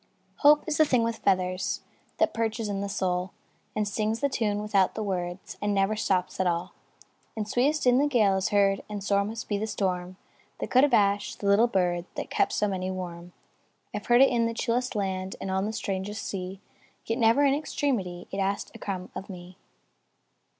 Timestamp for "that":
2.17-2.33, 10.57-10.71, 12.15-12.31